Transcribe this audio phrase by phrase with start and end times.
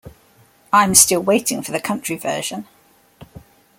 [0.73, 2.65] I'm still waiting for the country version.